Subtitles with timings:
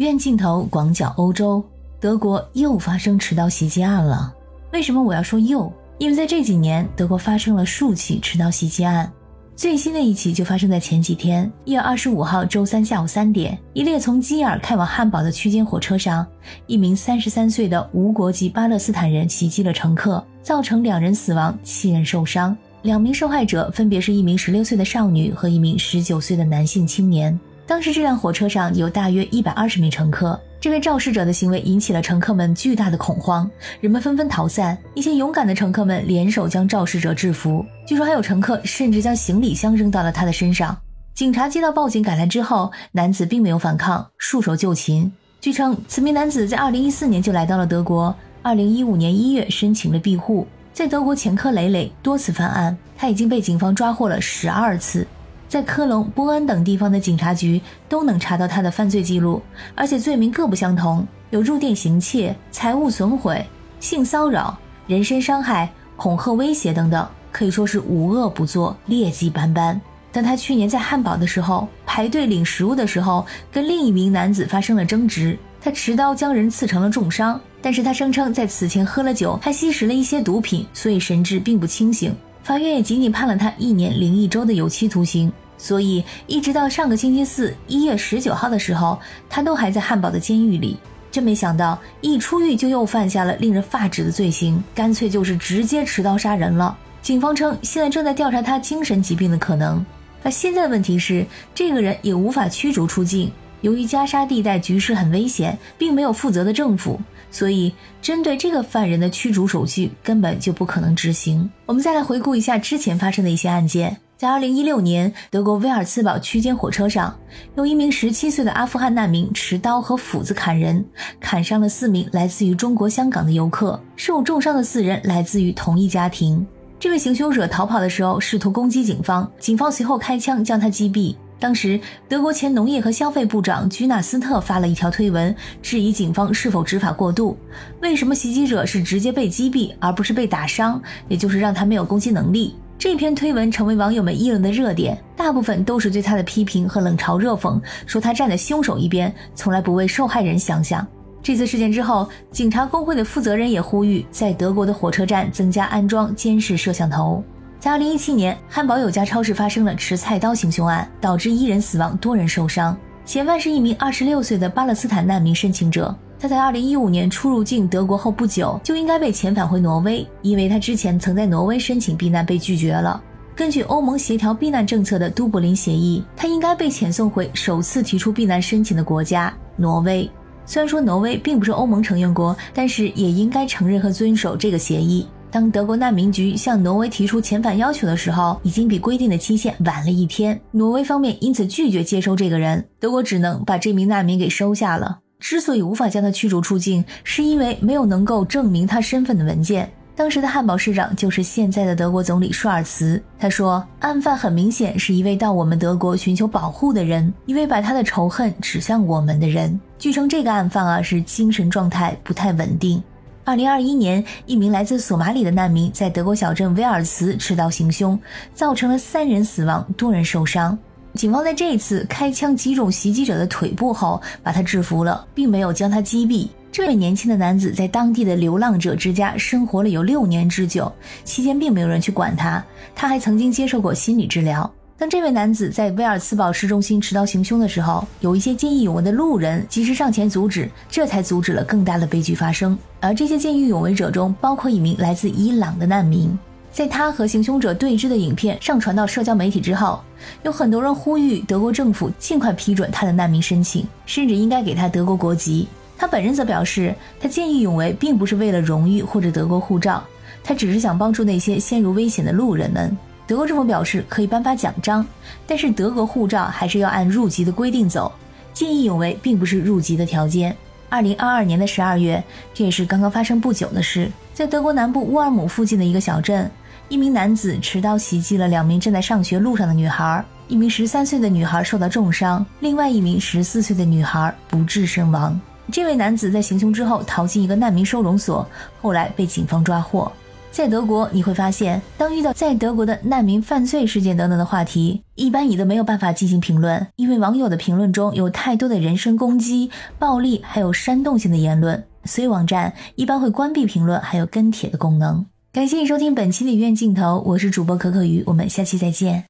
[0.00, 1.62] 院镜头广角欧洲，
[2.00, 4.34] 德国又发生持刀袭击案了。
[4.72, 5.70] 为什么我要说又？
[5.98, 9.12] 因为在这几年，德国发生了数起持刀袭击案。
[9.54, 16.26] 最新的一起就发生在前几天，一月二十五号周三下午三点，一列从基尔开往汉堡的区间火车上，
[16.66, 22.56] 一名三十三岁的无国籍巴勒斯坦人袭击了乘客，造成两人死亡，七人受伤。
[22.80, 27.38] 两名受害者分别是一名十六岁的少女和一名十九岁的男性青年。
[27.70, 30.38] 当时这辆火车上有大约一百二十名乘客。
[30.60, 33.48] 这位肇事者的行为引起了乘客们巨大的恐慌，
[33.80, 34.76] 人们纷纷逃散。
[34.92, 37.64] 一些勇敢的乘客们联手将肇事者制服。
[37.86, 40.76] 据说还有乘客甚至将行李箱扔到了他的身上。
[41.14, 45.12] 警察接到报警赶来之后，男子并没有反抗，束手就擒。
[45.40, 48.12] 据称，此名男子在二零一四年就来到了德国，
[48.42, 52.76] 二零一五年一月申请了庇护，在德国前科累累，多次犯案。
[52.98, 55.06] 他已经被警方抓获了十二次。
[55.50, 59.42] 在科隆、波恩等地方的警察局都能查到他的犯罪记录，
[59.74, 63.44] 而且罪名各不相同，有入店行窃、财物损毁、
[63.80, 64.56] 性骚扰、
[64.86, 69.80] 人身伤害、恐吓威胁等等，可以说是无恶不作，劣迹斑斑。
[70.12, 82.14] 当他去年在汉堡的时候排队领食物的时候，跟另一名男子发生了争执，他持刀将人刺成了重伤，但是他声称在此前喝了酒，还吸食了一些毒品，所以神志并不清醒。
[82.42, 90.76] 法院也仅仅判了他一年零一周的有期徒刑，所以一直到上个星期四一月十九号的时候，他都还在汉堡的监狱里。
[91.10, 96.76] 真没想到，一出狱就又犯下了令人发指的罪行，干脆就是直接持刀杀人了。
[97.02, 99.84] 警方称，现在正在调查他精神疾病的可能。
[100.22, 103.32] 而现在的问题是，这个人也无法驱逐出境。
[103.60, 111.50] 由于加沙地带局势很危险，并没有负责的政府，所以针对这个犯人的驱逐手续根本就不可能执行。
[111.66, 113.98] 我们再来回顾一下之前发生的一些案件。
[114.16, 117.18] 在2016年，德国威尔茨堡区间火车上，
[117.56, 120.84] 有一名17岁的阿富汗难民持刀和斧子砍人，
[121.18, 126.46] 砍伤了四名来自于中国香港的游客，受重伤的四人来自于同一家庭。
[126.78, 131.14] 这位行凶者逃跑的时候试图攻击警方，警方随后开枪将他击毙。
[131.40, 137.34] 当时，德国前农业和消费部长居纳斯特发了一条推文，质疑警方是否执法过度。
[137.80, 140.80] 为什么袭击者是直接被击毙，而不是被打伤？
[141.08, 142.54] 也就是让他没有攻击能力。
[142.78, 150.86] 这篇推文成为网友们议论的热点，大部分都是对他的批评和冷嘲热讽，说他站在凶手一边，从来不为受害人想想。
[151.22, 157.22] 这次事件之后，警察工会的负责人也呼吁，在德国的火车站增加安装监视摄像头。
[157.60, 162.74] 在二零一七年，汉堡有家超市发生了持菜刀行凶案，导致一人死亡，多人受伤。
[163.04, 165.94] 嫌犯是一名二十六岁的巴勒斯坦难民申请者。
[166.18, 172.98] 他在二零一五年出入境德国后不久，就应该被遣返回挪威，因为他之前曾在挪威申请避难被拒绝了。
[173.36, 180.10] 根据欧盟协调避难政策的都柏林协议，他应该被遣送回首次提出避难申请的国家——挪威。
[180.46, 185.06] 虽然说挪威并不是欧盟成员国，但是也应该承认和遵守这个协议。
[185.30, 190.38] 当德国难民局向挪威提出遣返要求的时候，已经比规定的期限晚了一天。
[190.50, 194.98] 挪威方面因此拒绝接收这个人，德国只能把这名难民给收下了。
[195.20, 199.70] 之所以无法将他驱逐出境，是因为没有能够证明他身份的文件。
[199.94, 203.00] 当时的汉堡市长就是现在的德国总理舒尔茨。
[203.18, 209.60] 他说，案犯很明显是一位到我们德国寻求保护的人，一位把他的仇恨指向我们的人。
[209.78, 212.82] 据称，这个案犯啊是精神状态不太稳定。
[213.24, 217.98] 二零二一年，一名来自索马里的难民在德国小镇威尔茨持刀行凶，
[218.34, 220.58] 造成了三人死亡，多人受伤。
[220.94, 226.28] 警方在这一次开枪击中袭击者的腿部后，把他制服了，并没有将他击毙。
[226.50, 230.72] 这位年轻的男子在当地的流浪者之家生活了有六年之久，
[231.04, 232.44] 期间并没有人去管他。
[232.74, 234.50] 他还曾经接受过心理治疗。
[234.80, 242.56] 当这位男子在威尔茨堡市中心持刀行凶的时候，有一些见义勇为的路人及时上前阻止，这才阻止了更大的悲剧发生。
[242.80, 246.18] 而这些见义勇为者中，包括一名来自伊朗的难民。
[246.50, 249.82] 在他和行凶者对峙的影片上传到社交媒体之后，
[250.22, 255.46] 有很多人呼吁德国政府尽快批准他的难民申请，甚至应该给他德国国籍。
[255.76, 259.84] 他本人则表示，他见义勇为并不是为了荣誉或者德国护照，
[260.24, 262.74] 他只是想帮助那些陷入危险的路人们。
[263.10, 264.86] 德国政府表示可以颁发奖章，
[265.26, 267.90] 但是德国护照还是要按入籍的规定走。
[268.32, 270.36] 见义勇为并不是入籍的条件。
[270.68, 272.00] 二零二二年的十二月，
[272.32, 276.30] 这也是刚刚发生不久的事，在德国南部乌尔姆附近的一个小镇，
[276.68, 285.20] 一名男子持刀袭击了两名正在上学路上的女孩，一名十三岁的女孩受到重伤，另外一名十四岁的女孩不治身亡。
[285.50, 288.24] 这位男子在行凶之后逃进一个难民收容所，
[288.62, 289.90] 后来被警方抓获。
[290.32, 305.04] 在德国，你会发现，当遇到在德国的难民犯罪事件等等的话题，一般你都没有办法进行评论，因为网友的评论中有太多的人身攻击、暴力，还有煽动性的言论，所以网站一般会关闭评论还有跟帖的功能。
[305.32, 309.09] 感谢你收听本期的影院镜头，我是主播可可鱼，我们下期再见。